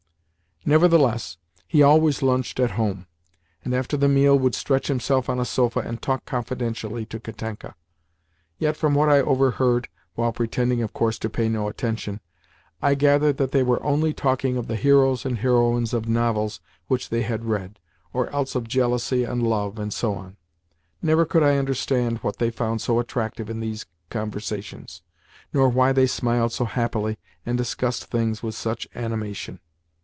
[0.63, 3.07] Nevertheless he always lunched at home,
[3.65, 7.73] and after the meal would stretch himself on a sofa and talk confidentially to Katenka:
[8.59, 12.19] yet from what I overheard (while pretending, of course, to pay no attention)
[12.79, 17.09] I gathered that they were only talking of the heroes and heroines of novels which
[17.09, 17.79] they had read,
[18.13, 20.37] or else of jealousy and love, and so on.
[21.01, 25.01] Never could I understand what they found so attractive in these conversations,
[25.51, 29.59] nor why they smiled so happily and discussed things with such animation.